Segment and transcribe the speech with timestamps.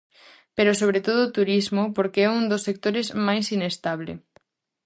[0.55, 4.13] Pero sobre todo o turismo porque é un dos sectores máis inestable.